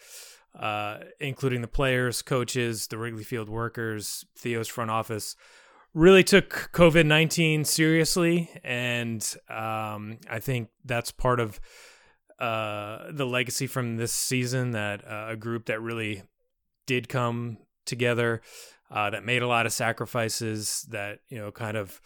uh, 0.59 0.99
including 1.21 1.63
the 1.63 1.69
players, 1.69 2.23
coaches, 2.23 2.89
the 2.89 2.99
Wrigley 2.99 3.25
Field 3.25 3.49
workers, 3.49 4.25
Theo's 4.37 4.69
front 4.69 4.91
office, 4.91 5.35
really 5.95 6.25
took 6.25 6.71
COVID 6.73 7.07
19 7.07 7.65
seriously. 7.65 8.51
And 8.63 9.23
um, 9.49 10.19
I 10.29 10.41
think 10.41 10.69
that's 10.85 11.11
part 11.11 11.41
of 11.41 11.61
uh, 12.39 13.13
the 13.13 13.25
legacy 13.25 13.67
from 13.67 13.97
this 13.97 14.13
season 14.13 14.73
that 14.73 15.07
uh, 15.07 15.29
a 15.31 15.37
group 15.37 15.67
that 15.67 15.81
really 15.81 16.23
did 16.87 17.09
come 17.09 17.59
together, 17.87 18.43
uh, 18.91 19.11
that 19.11 19.25
made 19.25 19.43
a 19.43 19.49
lot 19.49 19.67
of 19.67 19.73
sacrifices, 19.73 20.87
that, 20.91 21.21
you 21.29 21.39
know, 21.39 21.51
kind 21.51 21.77
of 21.77 22.01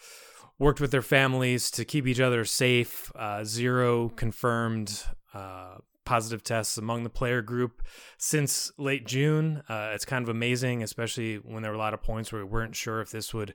worked 0.59 0.81
with 0.81 0.91
their 0.91 1.03
families 1.03 1.71
to 1.71 1.85
keep 1.85 2.07
each 2.07 2.21
other 2.21 2.45
safe. 2.45 3.13
Uh, 3.15 3.45
zero 3.45 4.09
confirmed 4.11 5.05
uh, 5.35 5.77
positive 6.05 6.43
tests 6.43 6.79
among 6.79 7.03
the 7.03 7.11
player 7.11 7.43
group 7.43 7.83
since 8.17 8.73
late 8.79 9.07
June. 9.07 9.63
Uh, 9.69 9.91
it's 9.93 10.05
kind 10.05 10.23
of 10.23 10.29
amazing, 10.29 10.83
especially 10.83 11.37
when 11.37 11.63
there 11.63 11.73
were 11.73 11.77
a 11.77 11.81
lot 11.81 11.93
of 11.93 12.03
points 12.03 12.33
where 12.33 12.45
we 12.45 12.51
weren't 12.51 12.77
sure 12.77 13.01
if 13.01 13.11
this 13.11 13.35
would 13.35 13.53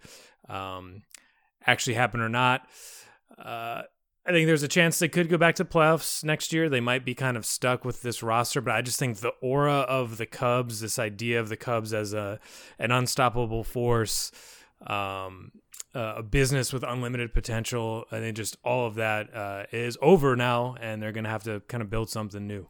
um, 0.49 1.01
actually 1.65 1.93
happen 1.95 2.19
or 2.19 2.29
not. 2.29 2.67
I 4.23 4.31
think 4.31 4.45
there's 4.45 4.61
a 4.61 4.67
chance 4.67 4.99
they 4.99 5.09
could 5.09 5.29
go 5.29 5.37
back 5.37 5.55
to 5.55 5.65
playoffs 5.65 6.23
next 6.23 6.53
year. 6.53 6.69
They 6.69 6.79
might 6.79 7.03
be 7.03 7.15
kind 7.15 7.35
of 7.35 7.45
stuck 7.45 7.83
with 7.83 8.03
this 8.03 8.21
roster, 8.21 8.61
but 8.61 8.75
I 8.75 8.83
just 8.83 8.99
think 8.99 9.17
the 9.17 9.33
aura 9.41 9.79
of 9.79 10.17
the 10.17 10.27
Cubs, 10.27 10.81
this 10.81 10.99
idea 10.99 11.39
of 11.39 11.49
the 11.49 11.57
Cubs 11.57 11.91
as 11.91 12.13
a 12.13 12.39
an 12.77 12.91
unstoppable 12.91 13.63
force, 13.63 14.31
um, 14.85 15.51
uh, 15.95 16.15
a 16.17 16.23
business 16.23 16.71
with 16.71 16.83
unlimited 16.83 17.33
potential. 17.33 18.05
I 18.11 18.19
think 18.19 18.37
just 18.37 18.57
all 18.63 18.85
of 18.85 18.95
that 18.95 19.33
uh, 19.33 19.63
is 19.71 19.97
over 20.03 20.35
now, 20.35 20.75
and 20.79 21.01
they're 21.01 21.11
going 21.11 21.23
to 21.23 21.29
have 21.29 21.43
to 21.43 21.61
kind 21.61 21.81
of 21.81 21.89
build 21.89 22.09
something 22.11 22.45
new. 22.45 22.67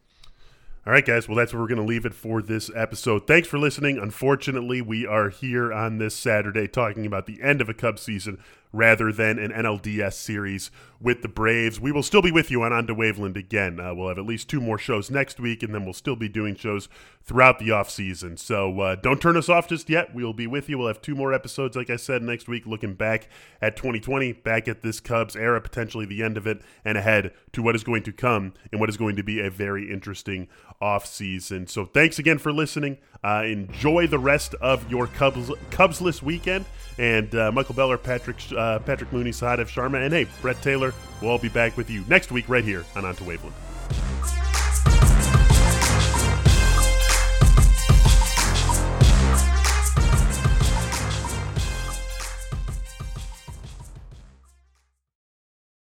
All 0.84 0.92
right, 0.92 1.04
guys. 1.04 1.28
Well, 1.28 1.36
that's 1.36 1.52
where 1.52 1.60
we're 1.62 1.68
going 1.68 1.80
to 1.80 1.86
leave 1.86 2.06
it 2.06 2.14
for 2.14 2.42
this 2.42 2.68
episode. 2.74 3.26
Thanks 3.28 3.46
for 3.46 3.58
listening. 3.58 3.98
Unfortunately, 3.98 4.80
we 4.80 5.06
are 5.06 5.28
here 5.28 5.72
on 5.72 5.98
this 5.98 6.16
Saturday 6.16 6.66
talking 6.66 7.06
about 7.06 7.26
the 7.26 7.40
end 7.40 7.60
of 7.60 7.68
a 7.68 7.74
Cubs 7.74 8.02
season 8.02 8.42
rather 8.72 9.12
than 9.12 9.38
an 9.38 9.52
NLDS 9.52 10.14
series 10.14 10.70
with 11.00 11.22
the 11.22 11.28
Braves. 11.28 11.80
We 11.80 11.92
will 11.92 12.02
still 12.02 12.22
be 12.22 12.30
with 12.30 12.50
you 12.50 12.62
on 12.62 12.72
On 12.72 12.86
to 12.86 12.94
Waveland 12.94 13.36
again. 13.36 13.80
Uh, 13.80 13.92
we'll 13.94 14.08
have 14.08 14.18
at 14.18 14.24
least 14.24 14.48
two 14.48 14.60
more 14.60 14.78
shows 14.78 15.10
next 15.10 15.40
week, 15.40 15.62
and 15.62 15.74
then 15.74 15.84
we'll 15.84 15.92
still 15.92 16.16
be 16.16 16.28
doing 16.28 16.54
shows 16.54 16.88
throughout 17.24 17.58
the 17.58 17.70
off 17.70 17.90
season. 17.90 18.36
So 18.36 18.80
uh, 18.80 18.94
don't 18.96 19.20
turn 19.20 19.36
us 19.36 19.48
off 19.48 19.68
just 19.68 19.90
yet. 19.90 20.14
We'll 20.14 20.32
be 20.32 20.46
with 20.46 20.68
you. 20.68 20.78
We'll 20.78 20.88
have 20.88 21.02
two 21.02 21.14
more 21.14 21.32
episodes, 21.32 21.76
like 21.76 21.90
I 21.90 21.96
said, 21.96 22.22
next 22.22 22.48
week, 22.48 22.66
looking 22.66 22.94
back 22.94 23.28
at 23.60 23.76
2020, 23.76 24.32
back 24.32 24.68
at 24.68 24.82
this 24.82 25.00
Cubs 25.00 25.36
era, 25.36 25.60
potentially 25.60 26.06
the 26.06 26.22
end 26.22 26.36
of 26.36 26.46
it, 26.46 26.62
and 26.84 26.96
ahead 26.96 27.32
to 27.52 27.62
what 27.62 27.74
is 27.74 27.84
going 27.84 28.04
to 28.04 28.12
come 28.12 28.54
and 28.70 28.80
what 28.80 28.88
is 28.88 28.96
going 28.96 29.16
to 29.16 29.22
be 29.22 29.40
a 29.40 29.50
very 29.50 29.90
interesting 29.90 30.48
off 30.80 31.06
season. 31.06 31.66
So 31.66 31.84
thanks 31.84 32.18
again 32.18 32.38
for 32.38 32.52
listening. 32.52 32.98
Uh, 33.24 33.42
enjoy 33.44 34.06
the 34.06 34.18
rest 34.18 34.54
of 34.54 34.88
your 34.90 35.06
Cubs 35.08 35.50
Cubsless 35.70 36.22
weekend. 36.22 36.64
And 36.98 37.34
uh, 37.34 37.50
Michael 37.52 37.74
Beller, 37.74 37.96
Patrick 37.96 38.36
uh, 38.62 38.78
Patrick 38.80 39.12
Mooney, 39.12 39.30
Sahadev 39.30 39.68
Sharma, 39.68 40.04
and 40.04 40.12
hey, 40.14 40.26
Brett 40.40 40.60
Taylor. 40.62 40.94
We'll 41.20 41.32
all 41.32 41.38
be 41.38 41.48
back 41.48 41.76
with 41.76 41.90
you 41.90 42.04
next 42.08 42.30
week 42.30 42.48
right 42.48 42.64
here 42.64 42.84
on 42.96 43.04
Onto 43.04 43.24
Waveland. 43.24 43.52